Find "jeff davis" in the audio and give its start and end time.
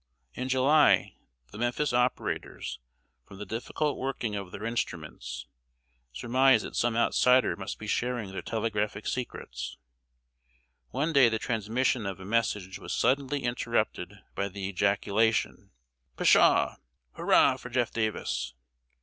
17.69-18.55